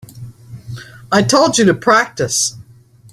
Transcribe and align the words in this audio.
I 1.11 1.21
told 1.21 1.59
you 1.59 1.65
to 1.65 1.75
practice. 1.75 2.55